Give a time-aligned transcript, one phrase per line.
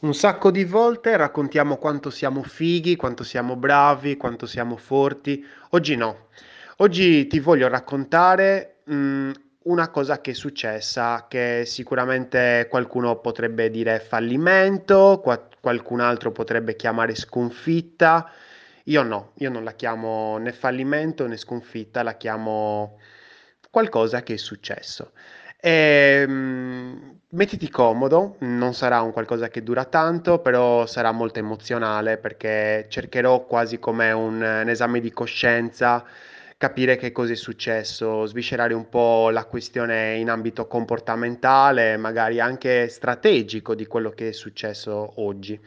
[0.00, 5.44] Un sacco di volte raccontiamo quanto siamo fighi, quanto siamo bravi, quanto siamo forti.
[5.70, 6.28] Oggi no.
[6.78, 9.32] Oggi ti voglio raccontare, mhmm,
[9.64, 16.76] una cosa che è successa, che sicuramente qualcuno potrebbe dire fallimento, qua qualcun altro potrebbe
[16.76, 18.30] chiamare sconfitta.
[18.84, 22.98] Io no, io non la chiamo né fallimento né sconfitta, la chiamo
[23.70, 25.12] qualcosa che è successo.
[25.60, 26.63] Ehm,
[27.34, 33.44] mettiti comodo, non sarà un qualcosa che dura tanto, però sarà molto emozionale perché cercherò
[33.44, 36.04] quasi come un, un esame di coscienza,
[36.56, 42.88] capire che cosa è successo, sviscerare un po' la questione in ambito comportamentale, magari anche
[42.88, 45.60] strategico di quello che è successo oggi.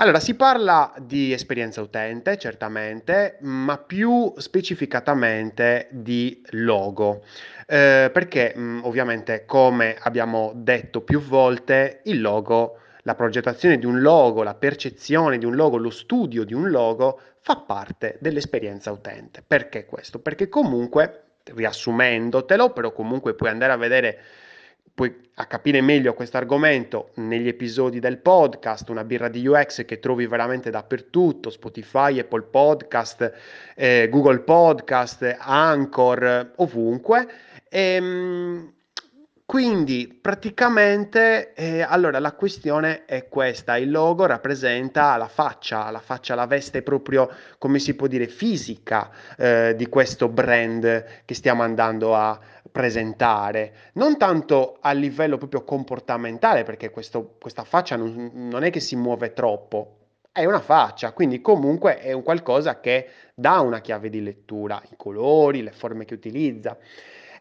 [0.00, 7.22] Allora, si parla di esperienza utente, certamente, ma più specificatamente di logo,
[7.66, 14.00] eh, perché mh, ovviamente, come abbiamo detto più volte, il logo, la progettazione di un
[14.00, 19.44] logo, la percezione di un logo, lo studio di un logo fa parte dell'esperienza utente.
[19.46, 20.18] Perché questo?
[20.18, 24.18] Perché comunque, riassumendotelo, però comunque puoi andare a vedere
[25.00, 29.98] puoi a capire meglio questo argomento negli episodi del podcast, una birra di UX che
[29.98, 33.32] trovi veramente dappertutto, Spotify, Apple Podcast,
[33.76, 37.26] eh, Google Podcast, Anchor, ovunque.
[37.70, 38.72] E, ehm,
[39.50, 46.36] quindi praticamente, eh, allora la questione è questa, il logo rappresenta la faccia, la faccia,
[46.36, 52.14] la veste proprio, come si può dire, fisica eh, di questo brand che stiamo andando
[52.14, 52.38] a,
[52.70, 58.78] presentare, non tanto a livello proprio comportamentale, perché questo, questa faccia non, non è che
[58.78, 59.96] si muove troppo,
[60.30, 64.94] è una faccia, quindi comunque è un qualcosa che dà una chiave di lettura, i
[64.96, 66.78] colori, le forme che utilizza.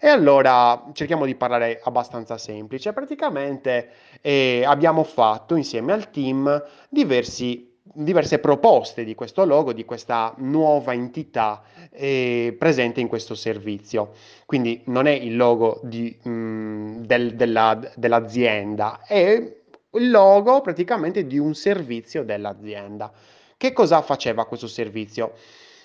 [0.02, 2.94] E allora cerchiamo di parlare abbastanza semplice.
[2.94, 3.89] Praticamente
[4.22, 10.94] eh, abbiamo fatto insieme al team diversi diverse proposte di questo logo, di questa nuova
[10.94, 14.12] entità eh, presente in questo servizio.
[14.46, 19.31] Quindi non è il logo di, mh, mm, del, della, dell'azienda, è
[19.91, 23.12] il logo praticamente di un servizio dell'azienda.
[23.57, 25.34] Che cosa faceva questo servizio?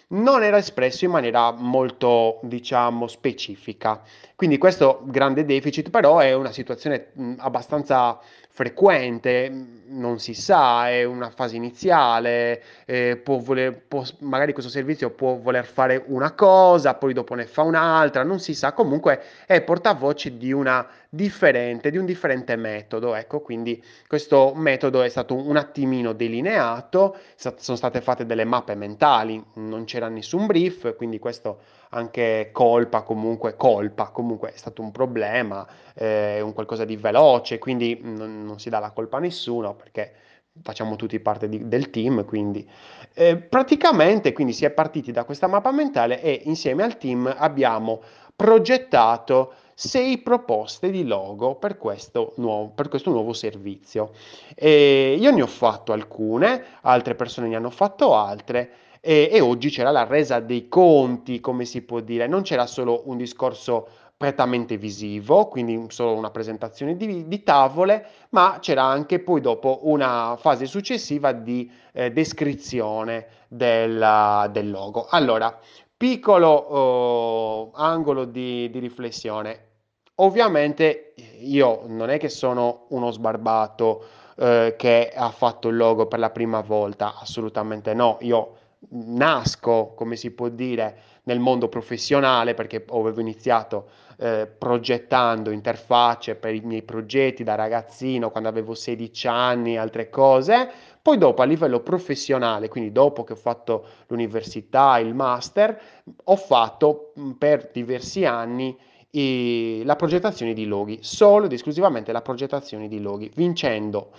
[0.09, 4.03] Non era espresso in maniera molto, diciamo, specifica.
[4.37, 8.21] Quindi questo grande deficit però è una situazione mh, abbastanza
[8.51, 9.51] frequente,
[9.89, 15.37] non si sa, è una fase iniziale, eh, può voler, può, magari questo servizio può
[15.37, 20.37] voler fare una cosa, poi dopo ne fa un'altra, non si sa, comunque è portavoce
[20.37, 26.13] di una differente, di un differente metodo, ecco, quindi questo metodo è stato un attimino
[26.13, 31.59] delineato, sono state fatte delle mappe mentali, non c'era nessun brief, quindi questo
[31.91, 37.61] anche colpa comunque, colpa comunque è stato un problema, è eh, un qualcosa di veloce,
[37.61, 40.13] quindi non, non, si dà la colpa a nessuno perché
[40.61, 42.69] facciamo tutti parte di, del team, quindi
[43.15, 48.03] eh, praticamente quindi si è partiti da questa mappa mentale e insieme al team abbiamo
[48.35, 54.11] progettato sei proposte di logo per questo nuovo, per questo nuovo servizio.
[54.57, 58.71] E io ne ho fatto alcune, altre persone ne hanno fatto altre
[59.07, 63.03] e, e oggi c'era la resa dei conti, come si può dire, non c'era solo
[63.05, 69.43] un discorso prettamente visivo, quindi solo una presentazione di, di, tavole, ma c'era anche poi
[69.43, 75.07] dopo una fase successiva di eh, descrizione del, del, logo.
[75.11, 75.55] Allora,
[75.95, 79.73] piccolo oh, angolo di, di riflessione.
[80.17, 84.05] Ovviamente io non è che sono uno sbarbato
[84.37, 88.17] eh, che ha fatto il logo per la prima volta, assolutamente no.
[88.21, 96.35] Io nasco, come si può dire, nel mondo professionale perché avevo iniziato eh, progettando interfacce
[96.35, 100.71] per i miei progetti da ragazzino quando avevo 16 anni, altre cose.
[101.01, 105.79] Poi dopo a livello professionale, quindi dopo che ho fatto l'università, il master,
[106.25, 108.77] ho fatto per diversi anni
[109.11, 114.11] eh, la progettazione di loghi, solo ed esclusivamente la progettazione di loghi, vincendo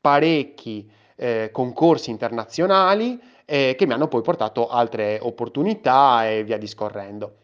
[0.00, 7.36] parecchi eh, concorsi internazionali eh, che mi hanno poi portato altre opportunità e via discorrendo.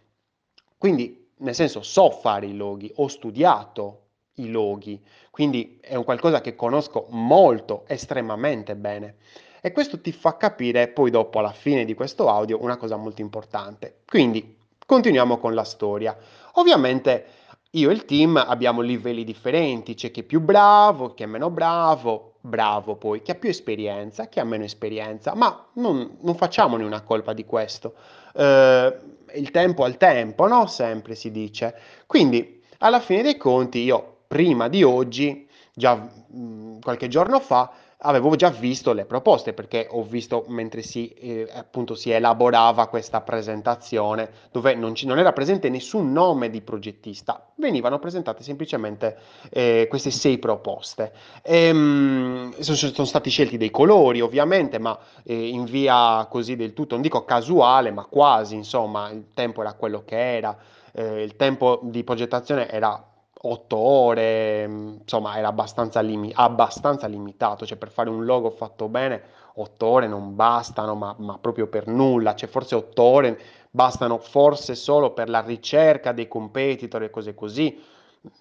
[0.76, 6.40] Quindi, nel senso, so fare i loghi, ho studiato i loghi, quindi è un qualcosa
[6.40, 9.16] che conosco molto, estremamente bene.
[9.60, 13.20] E questo ti fa capire poi dopo, alla fine di questo audio, una cosa molto
[13.20, 14.00] importante.
[14.06, 14.56] Quindi,
[14.86, 16.16] continuiamo con la storia.
[16.54, 17.26] Ovviamente
[17.72, 21.50] io e il team abbiamo livelli differenti, c'è chi è più bravo, chi è meno
[21.50, 26.84] bravo, bravo poi, chi ha più esperienza, chi ha meno esperienza, ma non, non facciamone
[26.84, 27.94] una colpa di questo.
[28.34, 28.98] Eh,
[29.34, 30.66] il tempo al tempo, no?
[30.66, 31.74] Sempre si dice.
[32.06, 37.70] Quindi, alla fine dei conti, io prima di oggi, già mh, qualche giorno fa,
[38.02, 43.20] avevo già visto le proposte perché ho visto mentre si, eh, appunto, si elaborava questa
[43.20, 49.18] presentazione dove non, ci, non, era presente nessun nome di progettista, venivano presentate semplicemente
[49.50, 51.12] eh, queste sei proposte.
[51.42, 56.72] E, mh, sono, sono, stati scelti dei colori ovviamente, ma eh, in via così del
[56.72, 60.56] tutto, non dico casuale, ma quasi, insomma, il tempo era quello che era.
[60.92, 63.09] Eh, il tempo di progettazione era
[63.42, 68.88] otto ore, mm, insomma era abbastanza, limi- abbastanza, limitato, cioè per fare un logo fatto
[68.88, 69.22] bene
[69.54, 73.38] otto ore non bastano, ma, ma, proprio per nulla, cioè forse otto ore
[73.70, 77.78] bastano forse solo per la ricerca dei competitor e cose così,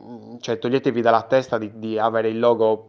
[0.03, 2.87] mm, cioè toglietevi dalla testa di, di avere il logo,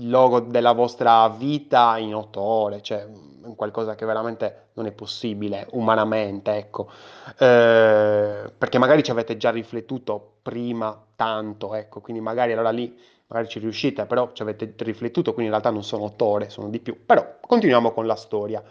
[0.00, 3.06] il logo della vostra vita in otto ore, cioè
[3.54, 6.90] qualcosa che veramente non è possibile umanamente, ecco,
[7.38, 13.48] eh, perché magari ci avete già riflettuto prima tanto, ecco, quindi magari allora lì magari
[13.48, 16.80] ci riuscite, però ci avete riflettuto, quindi in realtà non sono otto ore, sono di
[16.80, 17.04] più.
[17.06, 18.62] Però continuiamo con la storia.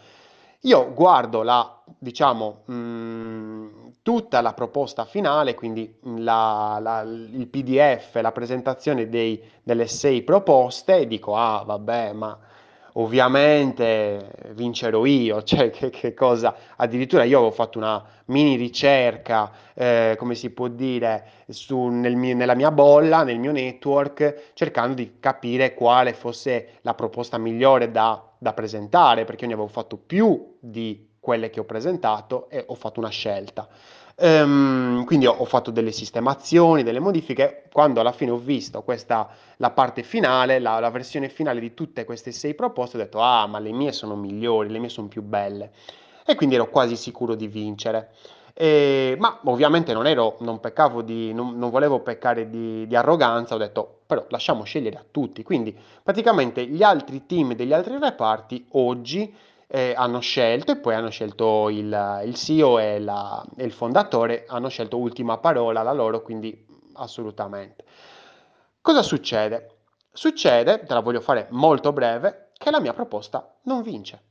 [0.64, 3.68] Io guardo la, diciamo, mh, mm,
[4.02, 10.98] tutta la proposta finale, quindi la, la, il PDF, la presentazione dei, delle sei proposte,
[10.98, 12.38] e dico, ah, vabbè, ma
[12.94, 20.16] ovviamente vincerò io, cioè che, che, cosa, addirittura io avevo fatto una mini ricerca, eh,
[20.18, 25.74] come si può dire, su, nel nella mia bolla, nel mio network, cercando di capire
[25.74, 31.10] quale fosse la proposta migliore da, da presentare, perché io ne avevo fatto più di
[31.20, 33.68] quelle che ho presentato e ho fatto una scelta.
[34.22, 37.64] Um, quindi ho, ho, fatto delle sistemazioni, delle modifiche.
[37.72, 42.04] Quando alla fine ho visto questa, la parte finale, la, la, versione finale di tutte
[42.04, 45.22] queste sei proposte, ho detto: Ah, ma le mie sono migliori, le mie sono più
[45.22, 45.72] belle.
[46.26, 48.12] E quindi ero quasi sicuro di vincere.
[48.54, 50.60] E, ma ovviamente non ero, non
[51.04, 55.44] di, non, non volevo peccare di, di, arroganza, ho detto però lasciamo scegliere a tutti.
[55.44, 59.34] Quindi praticamente gli altri team degli altri reparti oggi
[59.68, 64.46] eh, hanno scelto e poi hanno scelto il, il CEO e, la, e, il fondatore,
[64.48, 67.86] hanno scelto ultima parola la loro, quindi assolutamente.
[68.82, 69.78] Cosa succede?
[70.12, 74.24] Succede, te la voglio fare molto breve, che la mia proposta non vince.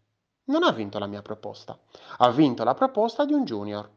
[0.45, 1.79] Non ha vinto la mia proposta,
[2.19, 3.89] ha vinto la proposta di un junior.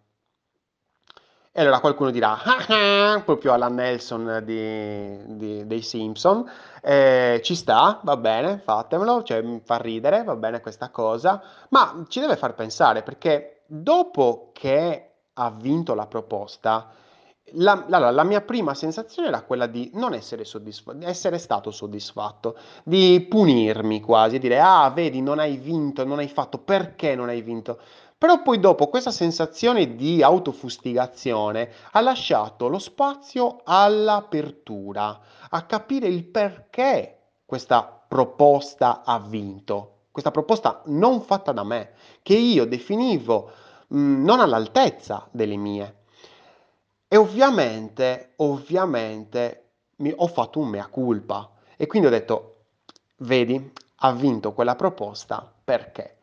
[1.54, 6.50] E allora qualcuno dirà, ah, ah, proprio alla Nelson di, di, dei Simpson,
[6.82, 12.22] eh, ci sta, va bene, fatemelo, cioè fa ridere, va bene questa cosa, ma ci
[12.22, 16.90] deve far pensare perché dopo che ha vinto la proposta,
[17.56, 21.70] la, la, la, mia prima sensazione era quella di non essere soddisfatto, di essere stato
[21.70, 27.28] soddisfatto, di punirmi quasi, dire ah vedi non hai vinto, non hai fatto, perché non
[27.28, 27.80] hai vinto?
[28.22, 35.20] Però poi dopo questa sensazione di autofustigazione ha lasciato lo spazio all'apertura,
[35.50, 42.36] a capire il perché questa proposta ha vinto, questa proposta non fatta da me, che
[42.36, 43.50] io definivo
[43.88, 45.96] mh, mm, non all'altezza delle mie.
[47.08, 52.66] E ovviamente, ovviamente, mi, ho fatto un mea culpa e quindi ho detto,
[53.18, 56.18] vedi, ha vinto quella proposta perché?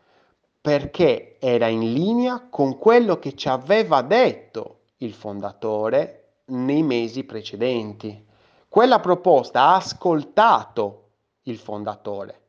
[0.61, 8.27] Perché era in linea con quello che ci aveva detto il fondatore nei mesi precedenti.
[8.69, 11.11] Quella proposta ha ascoltato
[11.43, 12.41] il fondatore.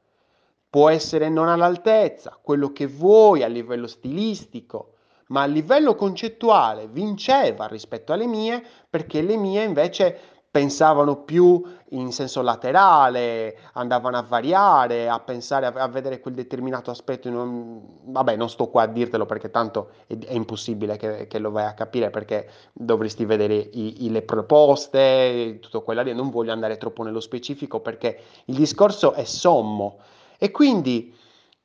[0.70, 4.96] Può essere non all'altezza, quello che vuoi a livello stilistico,
[5.28, 12.12] ma a livello concettuale vinceva rispetto alle mie perché le mie invece pensavano più in
[12.12, 17.30] senso laterale, andavano a variare, a pensare, a, a vedere quel determinato aspetto.
[17.30, 21.52] Non, vabbè, non sto qua a dirtelo perché tanto è, è impossibile che, che, lo
[21.52, 26.14] vai a capire perché dovresti vedere i, i, le proposte, tutto quello lì.
[26.14, 30.00] Non voglio andare troppo nello specifico perché il discorso è sommo.
[30.38, 31.14] E quindi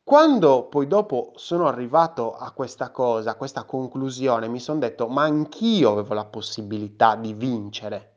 [0.03, 5.23] quando poi dopo sono arrivato a questa cosa, a questa conclusione, mi sono detto, ma
[5.23, 8.14] anch'io avevo la possibilità di vincere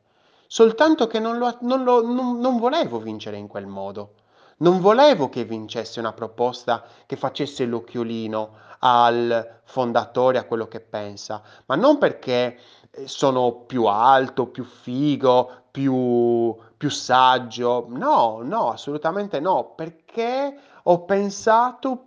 [0.48, 4.14] soltanto che non, lo, non, lo, non, non volevo vincere in quel modo.
[4.60, 11.42] Non volevo che vincesse una proposta che facesse l'occhiolino al fondatore, a quello che pensa,
[11.66, 12.58] ma non perché
[12.90, 21.04] eh, sono più alto, più figo, più, più saggio, no, no, assolutamente no, perché ho
[21.04, 22.06] pensato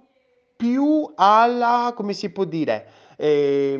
[0.57, 3.79] più alla, come si può dire, eh,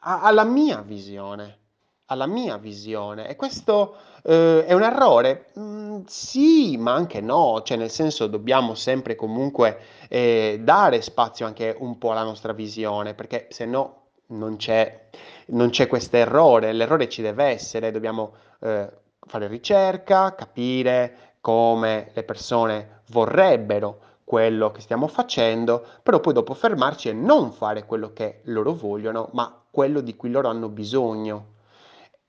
[0.00, 1.63] alla mia visione
[2.06, 5.46] alla mia visione e questo eh, è un errore?
[5.58, 11.74] Mm, sì, ma anche no, cioè nel senso dobbiamo sempre comunque eh, dare spazio anche
[11.78, 15.08] un po' alla nostra visione, perché se no non c'è,
[15.46, 22.22] non c'è questo errore, l'errore ci deve essere, dobbiamo eh, fare ricerca, capire come le
[22.22, 28.40] persone vorrebbero quello che stiamo facendo, però poi dopo fermarci e non fare quello che
[28.44, 31.52] loro vogliono, ma quello di cui loro hanno bisogno.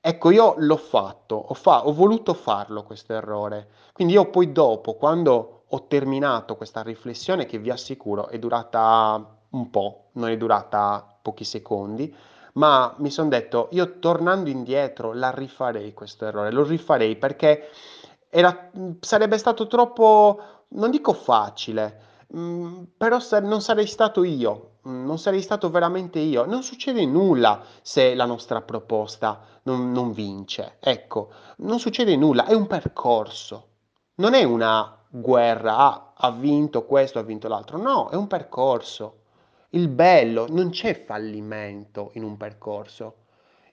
[0.08, 3.70] Ecco, io l'ho fatto, ho, fa- ho voluto farlo questo errore.
[3.92, 9.70] Quindi io poi dopo, quando ho terminato questa riflessione, che vi assicuro è durata un
[9.72, 12.14] po', non è durata pochi secondi,
[12.54, 17.70] ma mi sono detto, io tornando indietro la rifarei questo errore, lo rifarei perché
[18.30, 18.70] era,
[19.00, 25.18] sarebbe stato troppo, non dico facile, mh, mm, però sa- non sarei stato io, non
[25.18, 26.46] sarei stato veramente io.
[26.46, 30.78] Non succede nulla se la nostra proposta non, non vince.
[30.80, 33.70] Ecco, non succede nulla, è un percorso,
[34.16, 39.22] non è una guerra, ah, ha vinto questo, ha vinto l'altro, no, è un percorso.
[39.70, 43.24] Il bello, non c'è fallimento in un percorso.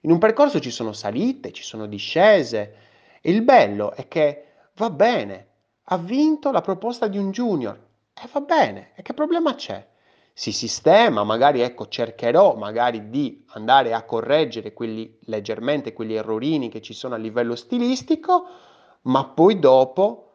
[0.01, 2.75] In un percorso ci sono salite, ci sono discese.
[3.21, 5.47] Il bello è che va bene,
[5.85, 7.79] ha vinto la proposta di un junior.
[8.13, 9.87] E va bene, e che problema c'è?
[10.35, 16.81] Si sistema, magari ecco, cercherò magari di andare a correggere quelli leggermente quegli errorini che
[16.81, 18.47] ci sono a livello stilistico,
[19.03, 20.31] ma poi dopo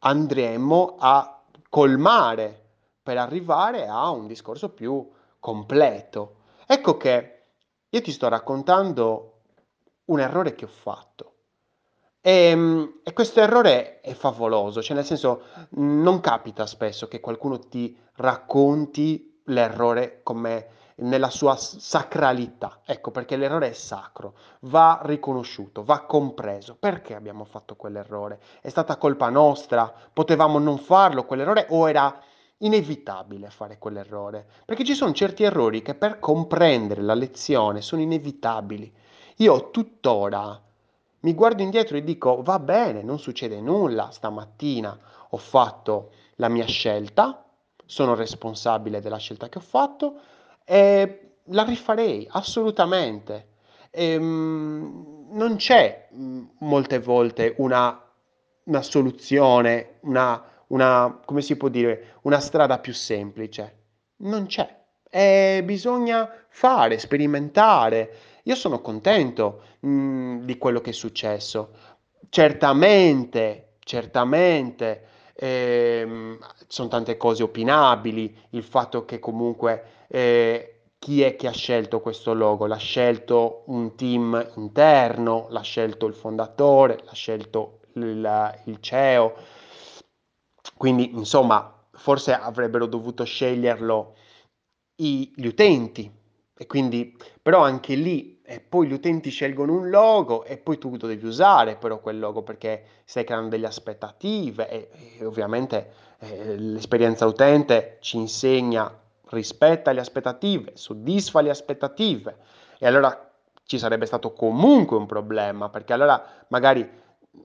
[0.00, 2.70] andremo a colmare
[3.02, 5.08] per arrivare a un discorso più
[5.38, 6.38] completo.
[6.66, 7.42] Ecco che
[7.88, 9.42] io ti sto raccontando
[10.06, 11.29] un errore che ho fatto.
[12.22, 17.58] E, ehm, e, questo errore è favoloso, cioè nel senso non capita spesso che qualcuno
[17.58, 22.80] ti racconti l'errore come nella sua sacralità.
[22.84, 26.76] Ecco perché l'errore è sacro, va riconosciuto, va compreso.
[26.78, 28.40] Perché abbiamo fatto quell'errore?
[28.60, 29.90] È stata colpa nostra?
[30.12, 32.20] Potevamo non farlo quell'errore o era
[32.58, 34.46] inevitabile fare quell'errore?
[34.66, 38.92] Perché ci sono certi errori che per comprendere la lezione sono inevitabili.
[39.36, 40.60] Io tuttora
[41.20, 44.98] mi guardo indietro e dico va bene, non succede nulla, stamattina
[45.30, 47.44] ho fatto la mia scelta,
[47.84, 50.20] sono responsabile della scelta che ho fatto
[50.64, 53.48] e la rifarei assolutamente.
[53.90, 58.00] E, um, non c'è um, molte volte una,
[58.64, 63.78] una soluzione, una, una, come si può dire, una strada più semplice.
[64.18, 64.78] Non c'è.
[65.08, 68.14] E bisogna fare, sperimentare.
[68.44, 71.70] Io sono contento mh, mm, di quello che è successo.
[72.28, 78.36] Certamente, certamente, ehm, sono tante cose opinabili.
[78.50, 82.66] Il fatto che comunque eh, chi è che ha scelto questo logo?
[82.66, 89.34] L'ha scelto un team interno, l'ha scelto il fondatore, l'ha scelto il, il CEO.
[90.76, 94.14] Quindi, insomma, forse avrebbero dovuto sceglierlo
[94.96, 96.19] i, gli utenti.
[96.60, 100.90] E quindi, però anche lì, e poi gli utenti scelgono un logo e poi tu
[100.90, 106.58] lo devi usare però quel logo perché stai creando delle aspettative e, e ovviamente eh,
[106.58, 108.94] l'esperienza utente ci insegna
[109.30, 112.36] rispetta le aspettative, soddisfa le aspettative.
[112.78, 113.30] E allora
[113.64, 116.86] ci sarebbe stato comunque un problema perché allora magari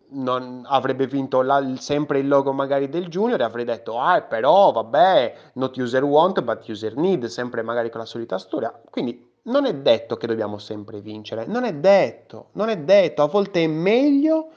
[0.10, 4.72] non avrebbe vinto la, sempre il logo magari del junior e avrei detto ah però
[4.72, 8.72] vabbè not user want but user need sempre magari con la solita storia.
[8.90, 13.24] Quindi non è detto che dobbiamo sempre vincere non è detto non è detto.
[13.24, 14.50] A volte è meglio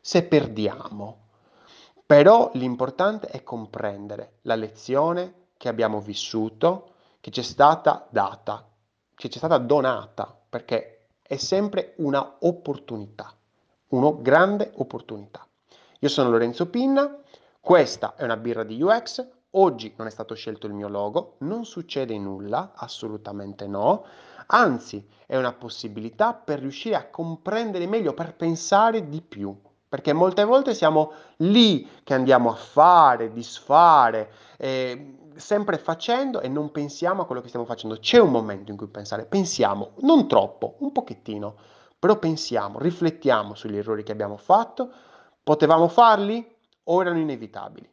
[0.00, 1.18] se perdiamo.
[2.04, 8.66] Però l'importante è comprendere la lezione che abbiamo vissuto che ci è stata data
[9.14, 13.32] che ci è stata donata perché è sempre una opportunità
[13.92, 15.46] una grande opportunità.
[16.00, 17.18] Io sono Lorenzo Pinna,
[17.60, 21.64] questa è una birra di UX, oggi non è stato scelto il mio logo, non
[21.64, 24.04] succede nulla, assolutamente no,
[24.46, 29.56] anzi è una possibilità per riuscire a comprendere meglio, per pensare di più,
[29.88, 36.72] perché molte volte siamo lì che andiamo a fare, disfare, eh, sempre facendo e non
[36.72, 37.98] pensiamo a quello che stiamo facendo.
[37.98, 41.56] C'è un momento in cui pensare, pensiamo, non troppo, un pochettino
[42.02, 44.92] però pensiamo, riflettiamo sugli errori che abbiamo fatto,
[45.40, 46.44] potevamo farli
[46.82, 47.88] o erano inevitabili?